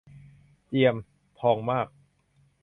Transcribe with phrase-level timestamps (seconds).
[0.67, 0.95] เจียม
[1.39, 1.87] ทองมาก